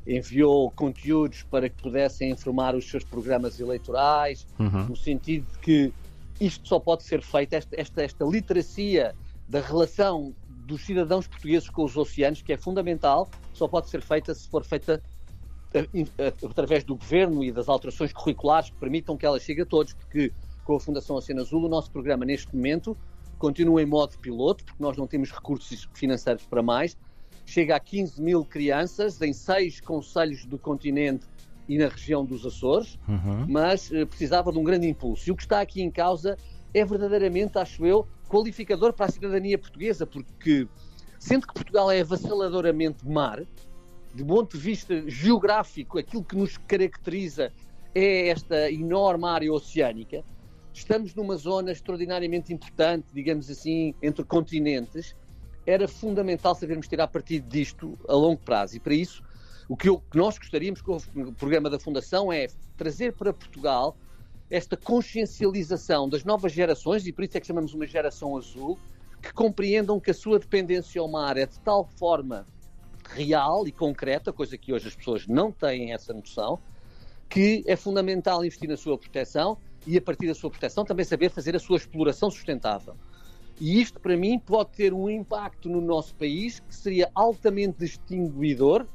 enviou 0.06 0.70
conteúdos 0.72 1.44
para 1.44 1.70
que 1.70 1.82
pudessem 1.82 2.30
informar 2.30 2.76
os 2.76 2.88
seus 2.90 3.04
programas 3.04 3.60
eleitorais, 3.60 4.46
uhum. 4.60 4.88
no 4.90 4.96
sentido 4.96 5.48
de 5.54 5.60
que 5.60 5.94
isto 6.40 6.68
só 6.68 6.80
pode 6.80 7.04
ser 7.04 7.22
feito, 7.22 7.54
esta, 7.54 7.80
esta, 7.80 8.04
esta 8.04 8.26
literacia 8.26 9.16
da 9.48 9.62
relação 9.62 10.36
dos 10.66 10.82
cidadãos 10.82 11.28
portugueses 11.28 11.70
com 11.70 11.86
os 11.86 11.96
oceanos, 11.96 12.42
que 12.42 12.52
é 12.52 12.58
fundamental, 12.58 13.30
só 13.54 13.68
pode 13.68 13.90
ser 13.90 14.02
feita 14.02 14.34
se 14.34 14.48
for 14.50 14.64
feita 14.64 15.02
através 16.44 16.84
do 16.84 16.96
governo 16.96 17.44
e 17.44 17.52
das 17.52 17.68
alterações 17.68 18.14
curriculares 18.14 18.70
que 18.70 18.78
permitam 18.78 19.18
que 19.18 19.26
ela 19.26 19.40
chegue 19.40 19.62
a 19.62 19.66
todos, 19.66 19.94
porque 19.94 20.32
com 20.64 20.76
a 20.76 20.80
Fundação 20.80 21.16
Oceano 21.16 21.42
Azul 21.42 21.64
o 21.64 21.70
nosso 21.70 21.92
programa 21.92 22.26
neste 22.26 22.54
momento 22.56 22.98
continua 23.38 23.82
em 23.82 23.86
modo 23.86 24.18
piloto, 24.18 24.64
porque 24.64 24.82
nós 24.82 24.98
não 24.98 25.06
temos 25.06 25.32
recursos 25.32 25.88
financeiros 25.94 26.46
para 26.46 26.64
mais, 26.64 26.98
chega 27.46 27.76
a 27.76 27.80
15 27.80 28.22
mil 28.22 28.44
crianças 28.44 29.22
em 29.22 29.34
seis 29.34 29.80
conselhos 29.80 30.46
do 30.46 30.58
continente 30.58 31.26
e 31.68 31.78
na 31.78 31.88
região 31.88 32.26
dos 32.26 32.46
Açores, 32.46 32.98
uhum. 33.08 33.46
mas 33.48 33.90
uh, 33.92 34.06
precisava 34.08 34.52
de 34.52 34.58
um 34.58 34.64
grande 34.64 34.88
impulso. 34.88 35.30
E 35.30 35.32
o 35.32 35.36
que 35.36 35.44
está 35.44 35.62
aqui 35.62 35.82
em 35.82 35.92
causa 35.92 36.38
é 36.74 36.86
verdadeiramente, 36.86 37.58
acho 37.58 37.86
eu, 37.86 38.08
qualificador 38.30 38.94
para 38.94 39.08
a 39.08 39.10
cidadania 39.10 39.58
portuguesa, 39.58 40.06
porque 40.06 40.68
sendo 41.20 41.48
que 41.48 41.54
Portugal 41.54 41.90
é 41.90 42.02
avassaladoramente 42.02 43.08
mar, 43.08 43.44
de 44.16 44.24
ponto 44.24 44.58
de 44.58 44.64
vista 44.64 45.10
geográfico, 45.10 46.00
aquilo 46.00 46.24
que 46.24 46.38
nos 46.38 46.58
caracteriza 46.58 47.52
é 47.94 48.30
esta 48.30 48.72
enorme 48.72 49.26
área 49.26 49.52
oceânica. 49.52 50.24
Estamos 50.74 51.14
numa 51.14 51.36
zona 51.36 51.74
extraordinariamente 51.74 52.54
importante, 52.54 53.08
digamos 53.14 53.50
assim, 53.50 53.94
entre 54.02 54.24
continentes. 54.24 55.14
Era 55.66 55.86
fundamental 55.86 56.56
sabermos 56.56 56.88
tirar 56.88 57.08
partido 57.10 57.50
disto 57.50 58.00
a 58.08 58.14
longo 58.14 58.40
prazo. 58.40 58.78
E 58.78 58.80
para 58.80 58.94
isso, 58.94 59.22
o 59.68 59.76
que, 59.76 59.90
eu, 59.90 60.00
que 60.00 60.18
nós 60.18 60.38
gostaríamos 60.38 60.82
com 60.82 60.96
o 60.96 61.34
programa 61.34 61.70
da 61.70 61.80
Fundação 61.80 62.32
é 62.32 62.48
trazer 62.78 63.14
para 63.14 63.34
Portugal 63.34 63.98
esta 64.50 64.78
consciencialização 64.78 66.08
das 66.08 66.24
novas 66.24 66.54
gerações, 66.54 67.06
e 67.06 67.12
por 67.12 67.26
isso 67.26 67.38
é 67.38 67.42
que 67.42 67.48
chamamos 67.48 67.74
uma 67.74 67.86
geração 67.86 68.38
azul, 68.38 68.80
que 69.22 69.34
compreendam 69.34 70.00
que 70.00 70.12
a 70.12 70.14
sua 70.14 70.40
dependência 70.40 71.02
ao 71.02 71.10
mar 71.10 71.36
é 71.36 71.46
de 71.46 71.60
tal 71.60 71.86
forma 71.98 72.46
real 73.10 73.68
e 73.68 73.72
concreta, 73.72 74.34
coisa 74.34 74.58
que 74.58 74.74
hoje 74.74 74.88
as 74.88 74.96
pessoas 74.96 75.28
não 75.28 75.52
têm 75.52 75.94
essa 75.94 76.14
noção, 76.14 76.60
que 77.30 77.64
é 77.66 77.76
fundamental 77.76 78.44
investir 78.44 78.70
na 78.70 78.78
sua 78.78 78.98
proteção 78.98 79.58
e, 79.86 79.98
a 79.98 80.02
partir 80.02 80.28
da 80.28 80.36
sua 80.36 80.50
proteção, 80.50 80.84
também 80.84 81.06
saber 81.06 81.30
fazer 81.30 81.56
a 81.56 81.60
sua 81.60 81.78
exploração 81.78 82.30
sustentável. 82.30 82.96
E 83.60 83.82
isto, 83.82 84.00
para 84.00 84.18
mim, 84.18 84.38
pode 84.38 84.72
ter 84.72 84.94
um 84.94 85.10
impacto 85.10 85.70
no 85.70 85.80
nosso 85.80 86.14
país 86.16 86.60
que 86.60 86.76
seria 86.76 87.10
altamente 87.16 87.80
distinguidor, 87.80 88.86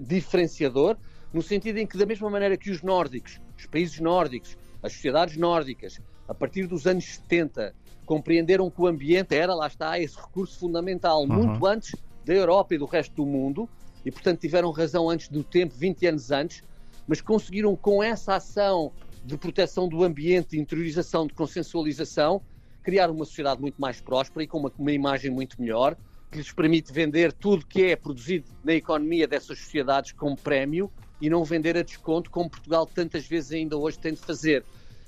diferenciador, 0.00 0.96
no 1.32 1.42
sentido 1.42 1.78
em 1.78 1.86
que, 1.86 1.96
da 1.96 2.06
mesma 2.06 2.28
maneira 2.28 2.56
que 2.56 2.70
os 2.70 2.82
nórdicos, 2.82 3.40
os 3.56 3.66
países 3.66 4.00
nórdicos, 4.00 4.56
as 4.82 4.92
sociedades 4.92 5.36
nórdicas, 5.36 6.00
a 6.26 6.34
partir 6.34 6.66
dos 6.66 6.86
anos 6.86 7.04
70, 7.04 7.74
compreenderam 8.04 8.68
que 8.70 8.80
o 8.80 8.86
ambiente 8.86 9.34
era, 9.36 9.54
lá 9.54 9.68
está, 9.68 9.98
esse 9.98 10.16
recurso 10.16 10.58
fundamental, 10.58 11.22
uhum. 11.22 11.28
muito 11.28 11.66
antes 11.66 11.94
da 12.30 12.36
Europa 12.36 12.76
e 12.76 12.78
do 12.78 12.84
resto 12.84 13.12
do 13.16 13.26
mundo, 13.26 13.68
e 14.04 14.10
portanto 14.12 14.38
tiveram 14.38 14.70
razão 14.70 15.10
antes 15.10 15.28
do 15.28 15.42
tempo, 15.42 15.74
20 15.76 16.06
anos 16.06 16.30
antes, 16.30 16.62
mas 17.04 17.20
conseguiram 17.20 17.74
com 17.74 18.00
essa 18.00 18.36
ação 18.36 18.92
de 19.24 19.36
proteção 19.36 19.88
do 19.88 20.04
ambiente, 20.04 20.50
de 20.50 20.60
interiorização, 20.60 21.26
de 21.26 21.34
consensualização, 21.34 22.40
criar 22.84 23.10
uma 23.10 23.24
sociedade 23.24 23.60
muito 23.60 23.80
mais 23.80 24.00
próspera 24.00 24.44
e 24.44 24.46
com 24.46 24.58
uma, 24.58 24.72
uma 24.78 24.92
imagem 24.92 25.28
muito 25.28 25.60
melhor, 25.60 25.96
que 26.30 26.38
lhes 26.38 26.52
permite 26.52 26.92
vender 26.92 27.32
tudo 27.32 27.66
que 27.66 27.86
é 27.86 27.96
produzido 27.96 28.48
na 28.62 28.74
economia 28.74 29.26
dessas 29.26 29.58
sociedades 29.58 30.12
como 30.12 30.36
prémio 30.36 30.88
e 31.20 31.28
não 31.28 31.42
vender 31.42 31.76
a 31.76 31.82
desconto, 31.82 32.30
como 32.30 32.48
Portugal 32.48 32.86
tantas 32.86 33.26
vezes 33.26 33.50
ainda 33.50 33.76
hoje 33.76 33.98
tem 33.98 34.14
de 34.14 34.20
fazer. 34.20 34.64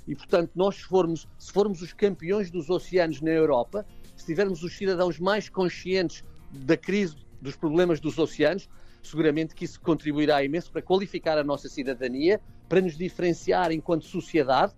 E, 0.09 0.17
portanto, 0.17 0.51
nós 0.57 0.75
se 0.75 0.83
formos, 0.83 1.29
se 1.39 1.53
formos 1.53 1.83
os 1.83 1.93
campeões 1.93 2.51
dos 2.51 2.69
oceanos 2.69 3.21
na 3.21 3.31
Europa, 3.31 3.87
se 4.17 4.27
tivermos 4.27 4.65
os 4.65 4.77
cidadãos 4.77 5.21
mais 5.21 5.49
conscientes 5.49 6.25
da 6.53 6.77
crise, 6.77 7.17
dos 7.41 7.57
problemas 7.57 8.01
dos 8.01 8.19
oceanos, 8.19 8.69
seguramente 9.03 9.55
que 9.55 9.65
isso 9.65 9.81
contribuirá 9.81 10.45
imenso 10.45 10.71
para 10.71 10.83
qualificar 10.83 11.39
a 11.39 11.45
nossa 11.45 11.69
cidadania, 11.69 12.41
para 12.69 12.81
nos 12.81 12.97
diferenciar 12.97 13.73
enquanto 13.73 14.05
sociedade, 14.05 14.73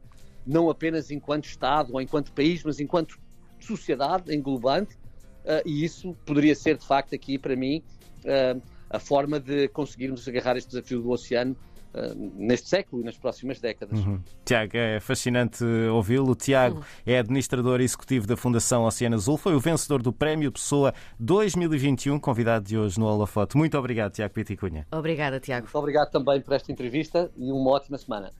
não 0.47 0.71
apenas 0.71 1.11
enquanto 1.11 1.45
Estado 1.45 1.93
ou 1.93 2.01
enquanto 2.01 2.33
país, 2.33 2.63
mas 2.65 2.81
enquanto 2.81 3.19
sociedade 3.61 4.35
englobante, 4.35 4.95
uh, 4.95 5.67
e 5.67 5.85
isso 5.85 6.15
poderia 6.25 6.55
ser, 6.55 6.77
de 6.77 6.87
facto, 6.87 7.15
aqui 7.15 7.39
para 7.39 7.57
mim, 7.57 7.83
uh, 8.25 8.61
a 8.89 8.99
forma 8.99 9.41
de 9.41 9.69
conseguirmos 9.69 10.27
agarrar 10.29 10.57
este 10.57 10.69
desafio 10.69 11.01
do 11.01 11.11
oceano 11.11 11.57
neste 12.37 12.69
século 12.69 13.03
e 13.03 13.05
nas 13.05 13.17
próximas 13.17 13.61
décadas. 13.61 13.99
Uhum. 13.99 14.21
Tiago, 14.45 14.77
é 14.77 15.01
fascinante 15.01 15.65
ouvi-lo. 15.93 16.35
Tiago 16.35 16.79
uhum. 16.79 16.83
é 17.07 17.19
administrador 17.19 17.81
executivo 17.81 18.27
da 18.27 18.37
Fundação 18.37 18.85
Oceano 18.85 19.17
Azul, 19.17 19.37
foi 19.37 19.55
o 19.55 19.61
vencedor 19.61 20.03
do 20.03 20.13
Prémio 20.13 20.51
Pessoa 20.51 20.93
2021, 21.19 22.19
convidado 22.19 22.65
de 22.65 22.77
hoje 22.77 22.99
no 22.99 23.07
Holofoto. 23.07 23.57
Muito 23.57 23.79
obrigado, 23.79 24.13
Tiago 24.13 24.35
Piticunha. 24.35 24.87
Obrigada, 24.91 25.41
Tiago. 25.41 25.67
Muito 25.67 25.79
obrigado 25.79 26.11
também 26.11 26.41
por 26.41 26.55
esta 26.55 26.71
entrevista 26.73 27.31
e 27.37 27.51
uma 27.53 27.71
ótima 27.71 27.99
semana. 27.99 28.33